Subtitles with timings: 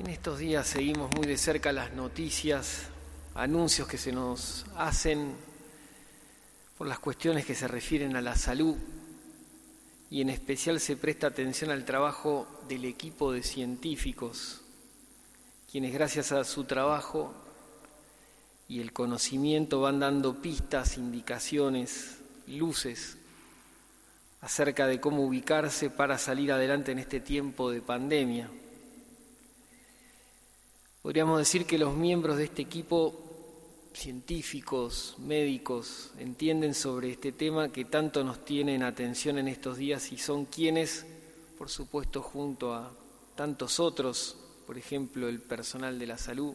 [0.00, 2.84] En estos días seguimos muy de cerca las noticias,
[3.34, 5.34] anuncios que se nos hacen
[6.78, 8.76] por las cuestiones que se refieren a la salud
[10.08, 14.62] y en especial se presta atención al trabajo del equipo de científicos,
[15.70, 17.34] quienes gracias a su trabajo
[18.68, 23.18] y el conocimiento van dando pistas, indicaciones, luces
[24.40, 28.48] acerca de cómo ubicarse para salir adelante en este tiempo de pandemia.
[31.02, 33.14] Podríamos decir que los miembros de este equipo,
[33.94, 40.12] científicos, médicos, entienden sobre este tema que tanto nos tiene en atención en estos días
[40.12, 41.06] y son quienes,
[41.56, 42.92] por supuesto, junto a
[43.34, 44.36] tantos otros,
[44.66, 46.54] por ejemplo, el personal de la salud,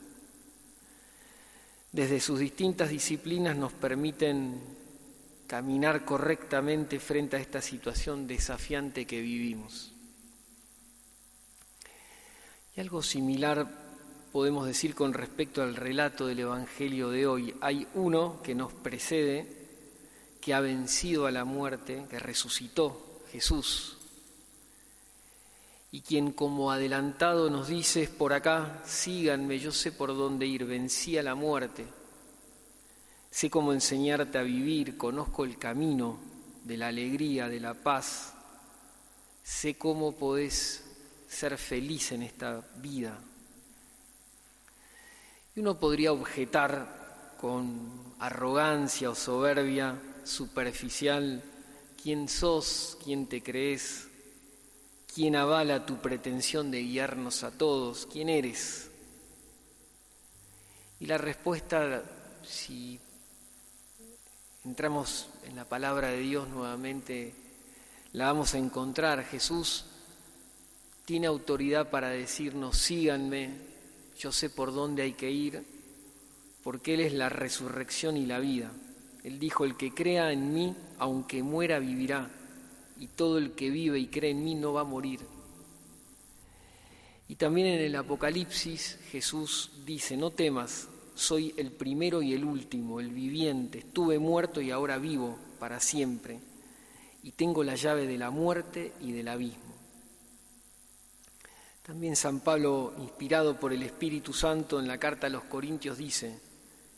[1.92, 4.62] desde sus distintas disciplinas nos permiten
[5.48, 9.92] caminar correctamente frente a esta situación desafiante que vivimos.
[12.76, 13.85] Y algo similar
[14.36, 17.56] podemos decir con respecto al relato del Evangelio de hoy.
[17.62, 19.48] Hay uno que nos precede,
[20.42, 23.96] que ha vencido a la muerte, que resucitó, Jesús,
[25.90, 31.18] y quien como adelantado nos dice, por acá, síganme, yo sé por dónde ir, vencí
[31.18, 31.86] a la muerte,
[33.32, 36.20] sé cómo enseñarte a vivir, conozco el camino
[36.66, 38.34] de la alegría, de la paz,
[39.44, 40.84] sé cómo podés
[41.26, 43.18] ser feliz en esta vida.
[45.56, 51.42] Y uno podría objetar con arrogancia o soberbia superficial
[52.02, 54.08] quién sos, quién te crees,
[55.14, 58.90] quién avala tu pretensión de guiarnos a todos, quién eres.
[61.00, 62.04] Y la respuesta,
[62.44, 63.00] si
[64.66, 67.34] entramos en la palabra de Dios nuevamente,
[68.12, 69.24] la vamos a encontrar.
[69.24, 69.86] Jesús
[71.06, 73.75] tiene autoridad para decirnos, síganme,
[74.18, 75.64] yo sé por dónde hay que ir,
[76.64, 78.72] porque Él es la resurrección y la vida.
[79.24, 82.30] Él dijo, el que crea en mí, aunque muera, vivirá,
[83.00, 85.20] y todo el que vive y cree en mí no va a morir.
[87.28, 93.00] Y también en el Apocalipsis Jesús dice, no temas, soy el primero y el último,
[93.00, 96.40] el viviente, estuve muerto y ahora vivo para siempre,
[97.24, 99.75] y tengo la llave de la muerte y del abismo.
[101.86, 106.40] También San Pablo, inspirado por el Espíritu Santo en la carta a los Corintios, dice,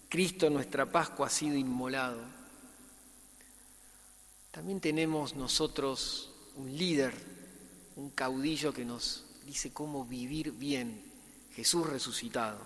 [0.08, 2.22] Cristo nuestra Pascua ha sido inmolado.
[4.50, 7.14] También tenemos nosotros un líder,
[7.98, 11.04] un caudillo que nos dice cómo vivir bien,
[11.54, 12.60] Jesús resucitado,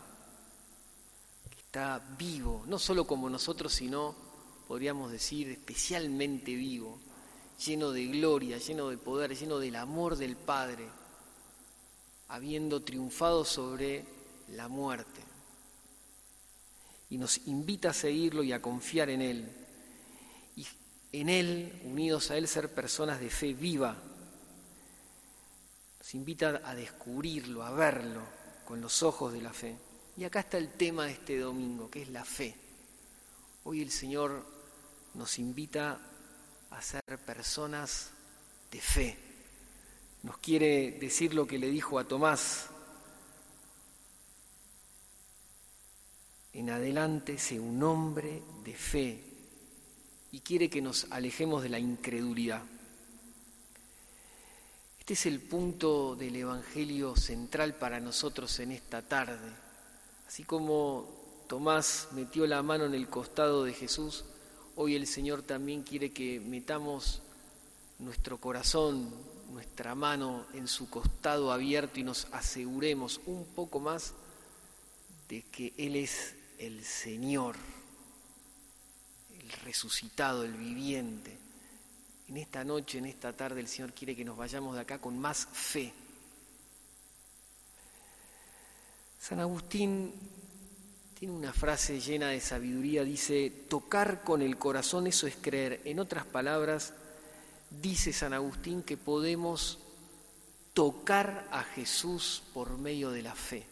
[1.49, 4.15] que está vivo, no solo como nosotros, sino,
[4.67, 6.99] podríamos decir, especialmente vivo,
[7.65, 11.00] lleno de gloria, lleno de poder, lleno del amor del Padre
[12.31, 14.05] habiendo triunfado sobre
[14.49, 15.21] la muerte.
[17.09, 19.51] Y nos invita a seguirlo y a confiar en Él.
[20.55, 20.65] Y
[21.11, 23.97] en Él, unidos a Él, ser personas de fe viva.
[25.99, 28.21] Nos invita a descubrirlo, a verlo
[28.63, 29.75] con los ojos de la fe.
[30.15, 32.55] Y acá está el tema de este domingo, que es la fe.
[33.65, 34.45] Hoy el Señor
[35.15, 35.99] nos invita
[36.69, 38.11] a ser personas
[38.71, 39.30] de fe
[40.23, 42.67] nos quiere decir lo que le dijo a Tomás.
[46.53, 49.23] En adelante sé un hombre de fe
[50.31, 52.61] y quiere que nos alejemos de la incredulidad.
[54.99, 59.51] Este es el punto del Evangelio central para nosotros en esta tarde.
[60.27, 64.23] Así como Tomás metió la mano en el costado de Jesús,
[64.75, 67.21] hoy el Señor también quiere que metamos
[67.99, 69.09] nuestro corazón,
[69.51, 74.13] nuestra mano en su costado abierto y nos aseguremos un poco más
[75.29, 77.55] de que Él es el Señor,
[79.39, 81.37] el resucitado, el viviente.
[82.27, 85.19] En esta noche, en esta tarde, el Señor quiere que nos vayamos de acá con
[85.19, 85.93] más fe.
[89.19, 90.13] San Agustín
[91.19, 95.81] tiene una frase llena de sabiduría, dice, tocar con el corazón, eso es creer.
[95.85, 96.93] En otras palabras,
[97.81, 99.79] dice San Agustín que podemos
[100.73, 103.65] tocar a Jesús por medio de la fe.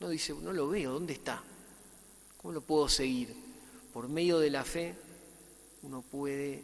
[0.00, 1.42] No dice, no lo veo, ¿dónde está?
[2.38, 3.34] ¿Cómo lo puedo seguir?
[3.92, 4.94] Por medio de la fe
[5.82, 6.62] uno puede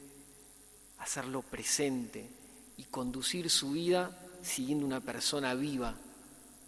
[0.99, 2.29] hacerlo presente
[2.77, 5.95] y conducir su vida siguiendo una persona viva,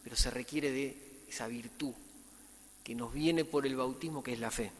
[0.02, 1.92] pero se requiere de esa virtud
[2.82, 4.72] que nos viene por el bautismo, que es la fe.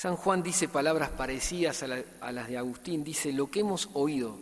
[0.00, 4.34] San Juan dice palabras parecidas a, las de Agustín, dice, lo que hemos oído,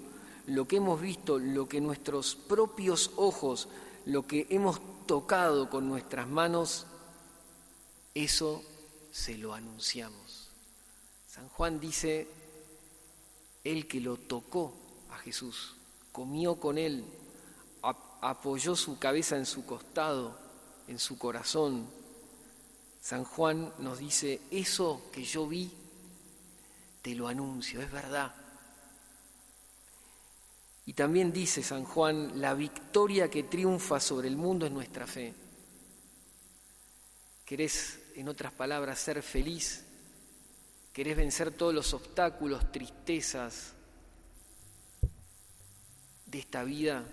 [0.46, 3.66] lo que hemos visto, lo que nuestros propios ojos
[4.04, 6.86] lo que hemos tocado con nuestras manos,
[8.14, 8.62] eso
[9.10, 10.48] se lo anunciamos.
[11.26, 12.28] San Juan dice,
[13.64, 14.72] el que lo tocó
[15.10, 15.74] a Jesús,
[16.12, 17.04] comió con él,
[18.20, 20.38] apoyó su cabeza en su costado,
[20.86, 21.97] en su corazón.
[23.00, 25.70] San Juan nos dice, eso que yo vi,
[27.02, 28.34] te lo anuncio, es verdad.
[30.88, 35.34] Y también dice San Juan, la victoria que triunfa sobre el mundo es nuestra fe.
[37.44, 39.84] ¿Querés, en otras palabras, ser feliz?
[40.92, 43.74] ¿Querés vencer todos los obstáculos, tristezas
[46.26, 47.04] de esta vida?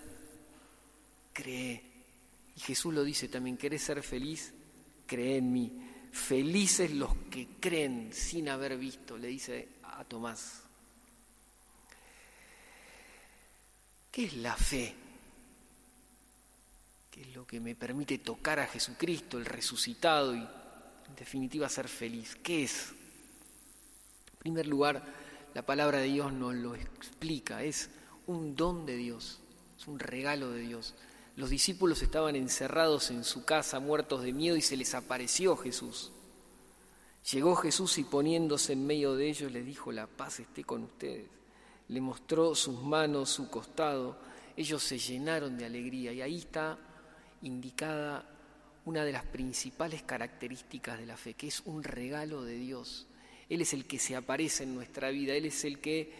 [1.32, 1.82] Cree.
[2.56, 4.52] Y Jesús lo dice también, ¿querés ser feliz?
[5.06, 5.72] Cree en mí.
[6.12, 10.62] Felices los que creen sin haber visto, le dice a Tomás.
[14.10, 14.94] ¿Qué es la fe?
[17.10, 21.88] ¿Qué es lo que me permite tocar a Jesucristo, el resucitado, y en definitiva ser
[21.88, 22.36] feliz?
[22.42, 22.92] ¿Qué es?
[24.32, 25.04] En primer lugar,
[25.54, 27.90] la palabra de Dios nos lo explica, es
[28.26, 29.38] un don de Dios,
[29.78, 30.94] es un regalo de Dios.
[31.36, 36.12] Los discípulos estaban encerrados en su casa, muertos de miedo, y se les apareció Jesús.
[37.30, 41.36] Llegó Jesús y poniéndose en medio de ellos les dijo, la paz esté con ustedes
[41.88, 44.16] le mostró sus manos, su costado,
[44.56, 46.78] ellos se llenaron de alegría y ahí está
[47.42, 48.28] indicada
[48.84, 53.06] una de las principales características de la fe, que es un regalo de Dios.
[53.48, 56.12] Él es el que se aparece en nuestra vida, Él es el que,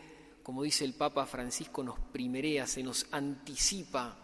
[0.42, 4.16] como dice el Papa Francisco, nos primerea, se nos anticipa.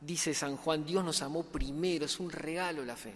[0.00, 3.14] Dice San Juan, Dios nos amó primero, es un regalo la fe.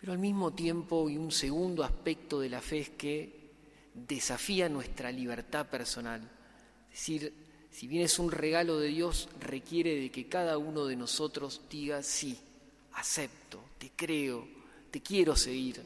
[0.00, 3.50] Pero al mismo tiempo, y un segundo aspecto de la fe es que
[3.94, 6.22] desafía nuestra libertad personal.
[6.90, 7.34] Es decir,
[7.70, 12.02] si bien es un regalo de Dios, requiere de que cada uno de nosotros diga,
[12.02, 12.38] sí,
[12.94, 14.48] acepto, te creo,
[14.90, 15.82] te quiero seguir,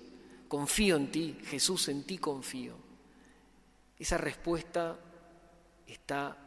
[0.49, 2.75] confío en ti, Jesús, en ti confío.
[3.99, 4.99] Esa respuesta
[5.87, 6.44] está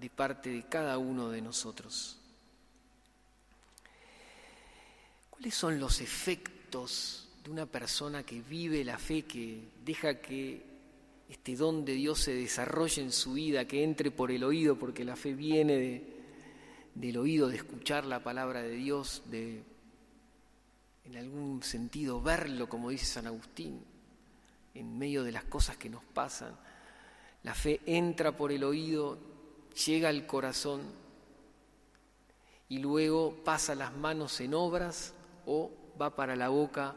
[0.00, 2.16] de parte de cada uno de nosotros.
[5.30, 10.62] ¿Cuáles son los efectos de una persona que vive la fe, que deja que
[11.28, 15.04] este don de Dios se desarrolle en su vida, que entre por el oído, porque
[15.04, 16.02] la fe viene
[16.94, 19.62] del oído, de escuchar la palabra de Dios, de
[21.04, 23.82] en algún sentido verlo, como dice San Agustín,
[24.74, 26.54] en medio de las cosas que nos pasan.
[27.42, 29.18] La fe entra por el oído,
[29.74, 30.82] llega al corazón
[32.68, 35.14] y luego pasa las manos en obras
[35.46, 35.70] o
[36.00, 36.96] va para la boca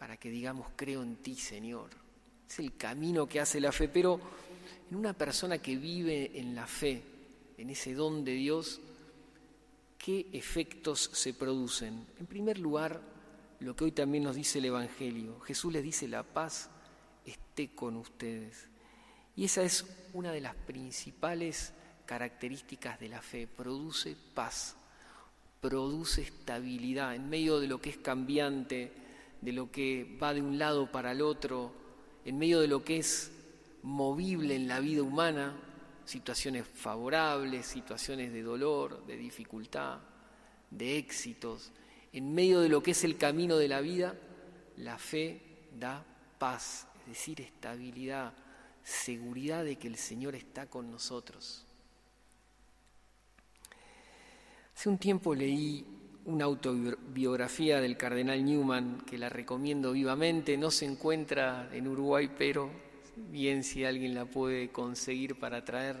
[0.00, 1.90] para que digamos, creo en ti, Señor.
[2.48, 4.18] Es el camino que hace la fe, pero
[4.90, 7.02] en una persona que vive en la fe,
[7.58, 8.80] en ese don de Dios,
[9.98, 12.06] ¿qué efectos se producen?
[12.18, 12.98] En primer lugar,
[13.60, 15.38] lo que hoy también nos dice el Evangelio.
[15.40, 16.70] Jesús les dice, la paz
[17.26, 18.69] esté con ustedes.
[19.36, 21.72] Y esa es una de las principales
[22.06, 23.46] características de la fe.
[23.46, 24.76] Produce paz,
[25.60, 28.92] produce estabilidad en medio de lo que es cambiante,
[29.40, 31.72] de lo que va de un lado para el otro,
[32.24, 33.30] en medio de lo que es
[33.82, 35.54] movible en la vida humana,
[36.04, 39.98] situaciones favorables, situaciones de dolor, de dificultad,
[40.70, 41.72] de éxitos,
[42.12, 44.14] en medio de lo que es el camino de la vida,
[44.76, 45.40] la fe
[45.78, 46.04] da
[46.38, 48.32] paz, es decir, estabilidad,
[48.82, 51.64] seguridad de que el Señor está con nosotros.
[54.74, 55.84] Hace un tiempo leí
[56.24, 60.56] una autobiografía del cardenal Newman que la recomiendo vivamente.
[60.56, 62.70] No se encuentra en Uruguay, pero
[63.30, 65.96] bien si alguien la puede conseguir para traer.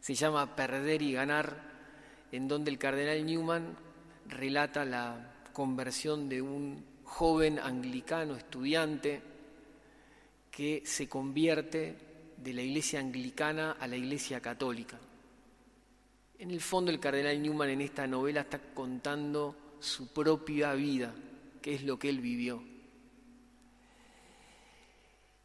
[0.00, 1.62] Se llama Perder y Ganar,
[2.32, 3.76] en donde el cardenal Newman
[4.28, 9.22] relata la conversión de un joven anglicano estudiante
[10.54, 11.96] que se convierte
[12.36, 14.96] de la iglesia anglicana a la iglesia católica.
[16.38, 21.12] En el fondo el cardenal Newman en esta novela está contando su propia vida,
[21.60, 22.62] qué es lo que él vivió.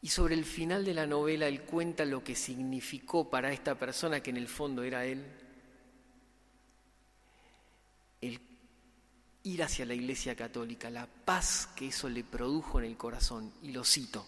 [0.03, 4.21] Y sobre el final de la novela él cuenta lo que significó para esta persona,
[4.21, 5.25] que en el fondo era él,
[8.21, 8.39] el
[9.43, 13.51] ir hacia la Iglesia Católica, la paz que eso le produjo en el corazón.
[13.63, 14.25] Y lo cito.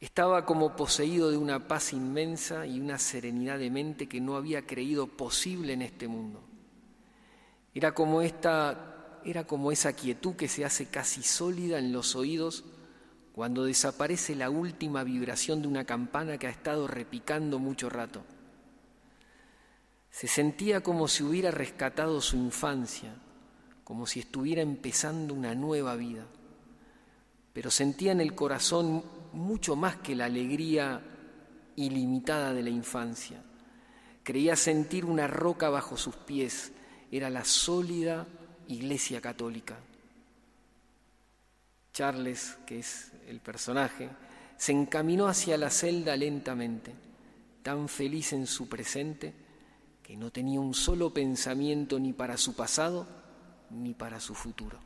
[0.00, 4.66] Estaba como poseído de una paz inmensa y una serenidad de mente que no había
[4.66, 6.40] creído posible en este mundo.
[7.74, 12.64] Era como esta era como esa quietud que se hace casi sólida en los oídos
[13.32, 18.24] cuando desaparece la última vibración de una campana que ha estado repicando mucho rato.
[20.10, 23.14] Se sentía como si hubiera rescatado su infancia,
[23.84, 26.24] como si estuviera empezando una nueva vida.
[27.52, 31.00] Pero sentía en el corazón mucho más que la alegría
[31.76, 33.42] ilimitada de la infancia.
[34.22, 36.72] Creía sentir una roca bajo sus pies,
[37.10, 38.26] era la sólida
[38.66, 39.76] Iglesia Católica.
[41.92, 44.10] Charles, que es el personaje,
[44.56, 46.94] se encaminó hacia la celda lentamente,
[47.62, 49.34] tan feliz en su presente
[50.02, 53.06] que no tenía un solo pensamiento ni para su pasado
[53.70, 54.78] ni para su futuro.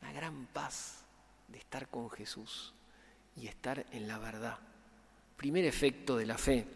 [0.00, 1.03] Una gran paz
[1.48, 2.74] de estar con Jesús
[3.36, 4.58] y estar en la verdad.
[5.36, 6.66] Primer efecto de la fe.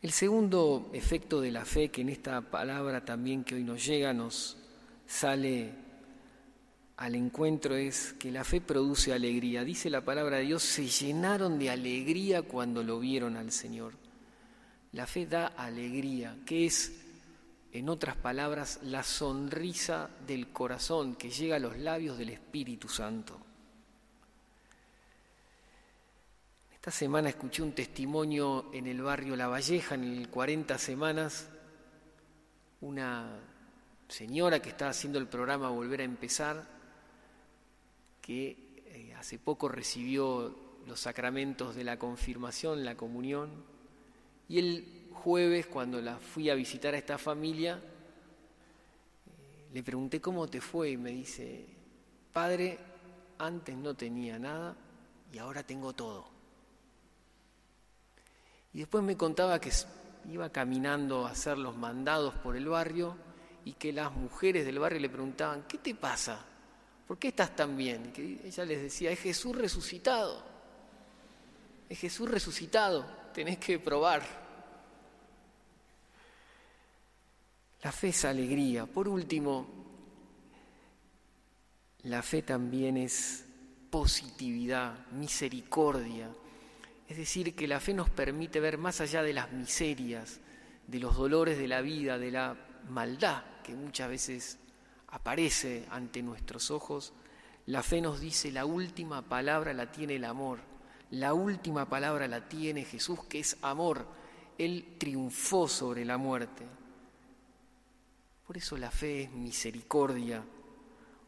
[0.00, 4.12] El segundo efecto de la fe, que en esta palabra también que hoy nos llega
[4.12, 4.56] nos
[5.06, 5.72] sale
[6.98, 9.64] al encuentro, es que la fe produce alegría.
[9.64, 13.94] Dice la palabra de Dios, se llenaron de alegría cuando lo vieron al Señor.
[14.92, 17.07] La fe da alegría, que es,
[17.72, 23.38] en otras palabras, la sonrisa del corazón que llega a los labios del Espíritu Santo.
[26.72, 31.48] Esta semana escuché un testimonio en el barrio La Valleja, en el 40 Semanas,
[32.80, 33.38] una
[34.08, 36.66] señora que está haciendo el programa Volver a Empezar,
[38.22, 40.54] que eh, hace poco recibió
[40.86, 43.50] los sacramentos de la confirmación, la comunión,
[44.48, 47.80] y el jueves, cuando la fui a visitar a esta familia,
[49.72, 51.66] le pregunté cómo te fue y me dice,
[52.32, 52.78] padre,
[53.38, 54.74] antes no tenía nada
[55.32, 56.28] y ahora tengo todo.
[58.72, 59.70] Y después me contaba que
[60.30, 63.16] iba caminando a hacer los mandados por el barrio
[63.64, 66.44] y que las mujeres del barrio le preguntaban, ¿qué te pasa?
[67.06, 68.12] ¿Por qué estás tan bien?
[68.12, 70.42] que ella les decía, es Jesús resucitado.
[71.88, 74.47] Es Jesús resucitado, tenés que probar.
[77.82, 78.86] La fe es alegría.
[78.86, 79.66] Por último,
[82.02, 83.44] la fe también es
[83.90, 86.28] positividad, misericordia.
[87.08, 90.40] Es decir, que la fe nos permite ver más allá de las miserias,
[90.86, 92.56] de los dolores de la vida, de la
[92.88, 94.58] maldad que muchas veces
[95.08, 97.12] aparece ante nuestros ojos.
[97.66, 100.60] La fe nos dice la última palabra la tiene el amor,
[101.10, 104.06] la última palabra la tiene Jesús, que es amor.
[104.56, 106.64] Él triunfó sobre la muerte.
[108.48, 110.42] Por eso la fe es misericordia.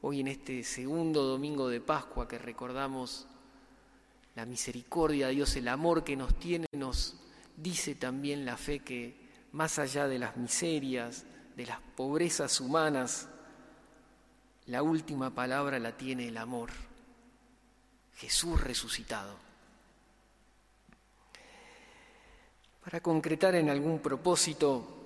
[0.00, 3.26] Hoy en este segundo domingo de Pascua que recordamos
[4.34, 7.16] la misericordia de Dios, el amor que nos tiene, nos
[7.54, 9.20] dice también la fe que
[9.52, 13.28] más allá de las miserias, de las pobrezas humanas,
[14.64, 16.70] la última palabra la tiene el amor.
[18.16, 19.36] Jesús resucitado.
[22.82, 24.99] Para concretar en algún propósito,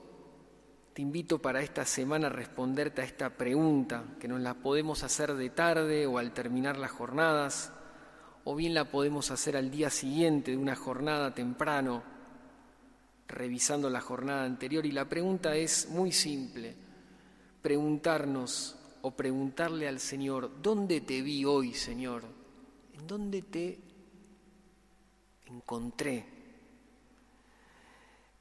[0.94, 5.34] te invito para esta semana a responderte a esta pregunta, que nos la podemos hacer
[5.34, 7.72] de tarde o al terminar las jornadas
[8.44, 12.04] o bien la podemos hacer al día siguiente de una jornada temprano,
[13.26, 14.86] revisando la jornada anterior.
[14.86, 16.76] Y la pregunta es muy simple,
[17.60, 22.22] preguntarnos o preguntarle al Señor, ¿dónde te vi hoy, Señor?
[22.92, 23.80] ¿En dónde te
[25.46, 26.33] encontré?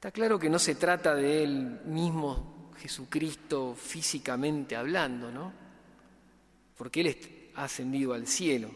[0.04, 5.50] Está claro que no se trata de Él mismo, Jesucristo, físicamente hablando, ¿no?
[6.76, 8.68] Porque Él ha ascendido al cielo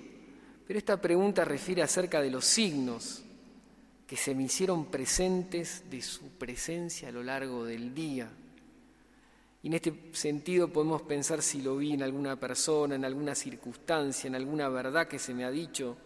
[0.66, 3.22] pero esta pregunta refiere acerca de los signos
[4.06, 8.30] que se me hicieron presentes de su presencia a lo largo del día.
[9.62, 14.28] Y en este sentido podemos pensar si lo vi en alguna persona, en alguna circunstancia,
[14.28, 15.96] en alguna verdad que se me ha dicho,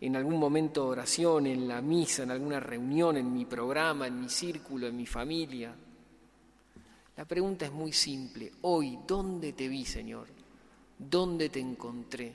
[0.00, 4.18] en algún momento de oración, en la misa, en alguna reunión, en mi programa, en
[4.18, 5.74] mi círculo, en mi familia.
[7.16, 8.50] La pregunta es muy simple.
[8.62, 10.28] Hoy, ¿dónde te vi, Señor?
[10.98, 12.34] ¿Dónde te encontré?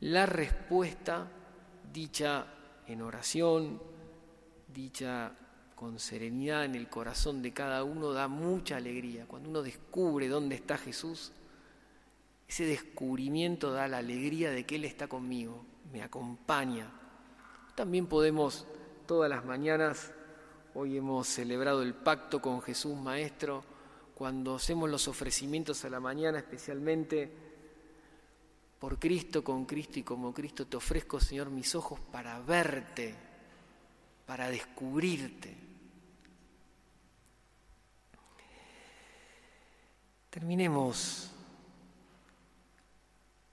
[0.00, 1.30] La respuesta,
[1.92, 2.46] dicha
[2.88, 3.80] en oración,
[4.74, 5.32] dicha
[5.76, 9.26] con serenidad en el corazón de cada uno, da mucha alegría.
[9.26, 11.30] Cuando uno descubre dónde está Jesús,
[12.48, 16.90] ese descubrimiento da la alegría de que Él está conmigo, me acompaña.
[17.74, 18.66] También podemos
[19.06, 20.12] todas las mañanas,
[20.74, 23.62] hoy hemos celebrado el pacto con Jesús Maestro,
[24.14, 27.30] cuando hacemos los ofrecimientos a la mañana especialmente,
[28.78, 33.14] por Cristo, con Cristo y como Cristo te ofrezco, Señor, mis ojos para verte,
[34.26, 35.56] para descubrirte.
[40.30, 41.30] Terminemos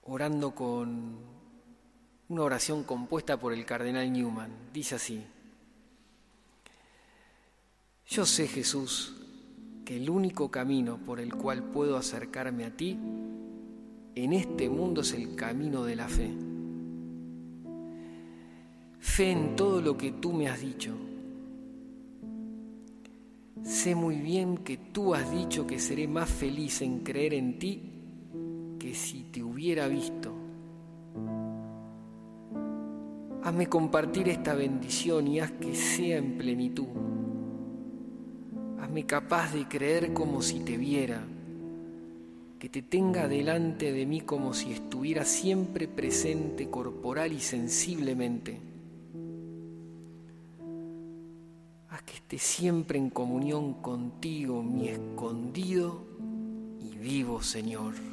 [0.02, 1.29] orando con
[2.30, 4.50] una oración compuesta por el cardenal Newman.
[4.72, 5.20] Dice así,
[8.06, 9.16] Yo sé, Jesús,
[9.84, 12.96] que el único camino por el cual puedo acercarme a ti
[14.14, 16.30] en este mundo es el camino de la fe.
[19.00, 20.94] Fe en todo lo que tú me has dicho.
[23.64, 27.82] Sé muy bien que tú has dicho que seré más feliz en creer en ti
[28.78, 30.39] que si te hubiera visto.
[33.42, 36.88] Hazme compartir esta bendición y haz que sea en plenitud.
[38.80, 41.24] Hazme capaz de creer como si te viera
[42.60, 48.60] que te tenga delante de mí como si estuviera siempre presente corporal y sensiblemente.
[51.88, 56.04] Haz que esté siempre en comunión contigo, mi escondido
[56.78, 58.09] y vivo Señor.